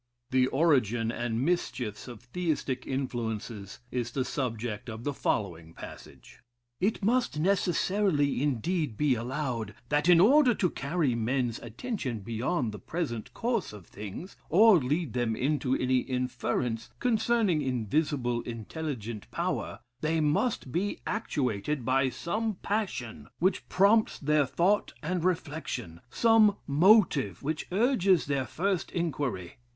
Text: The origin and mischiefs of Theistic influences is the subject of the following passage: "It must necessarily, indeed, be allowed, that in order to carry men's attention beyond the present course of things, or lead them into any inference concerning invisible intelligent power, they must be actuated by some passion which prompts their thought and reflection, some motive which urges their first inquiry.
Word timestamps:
The 0.31 0.47
origin 0.47 1.11
and 1.11 1.45
mischiefs 1.45 2.07
of 2.07 2.23
Theistic 2.23 2.87
influences 2.87 3.77
is 3.91 4.09
the 4.09 4.25
subject 4.25 4.89
of 4.89 5.03
the 5.03 5.13
following 5.13 5.75
passage: 5.75 6.39
"It 6.79 7.03
must 7.05 7.37
necessarily, 7.39 8.41
indeed, 8.41 8.97
be 8.97 9.13
allowed, 9.13 9.75
that 9.89 10.09
in 10.09 10.19
order 10.19 10.55
to 10.55 10.71
carry 10.71 11.13
men's 11.13 11.59
attention 11.59 12.21
beyond 12.21 12.71
the 12.71 12.79
present 12.79 13.31
course 13.35 13.73
of 13.73 13.85
things, 13.85 14.35
or 14.49 14.77
lead 14.79 15.13
them 15.13 15.35
into 15.35 15.75
any 15.75 15.99
inference 15.99 16.89
concerning 16.99 17.61
invisible 17.61 18.41
intelligent 18.41 19.29
power, 19.29 19.81
they 19.99 20.19
must 20.19 20.71
be 20.71 20.97
actuated 21.05 21.85
by 21.85 22.09
some 22.09 22.55
passion 22.63 23.27
which 23.37 23.69
prompts 23.69 24.17
their 24.17 24.47
thought 24.47 24.93
and 25.03 25.23
reflection, 25.23 26.01
some 26.09 26.57
motive 26.65 27.43
which 27.43 27.67
urges 27.71 28.25
their 28.25 28.47
first 28.47 28.89
inquiry. 28.93 29.57